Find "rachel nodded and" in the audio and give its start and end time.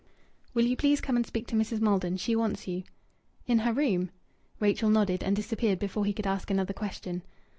4.59-5.35